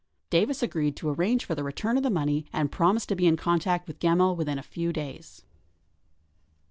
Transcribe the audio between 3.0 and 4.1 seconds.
to be in contact with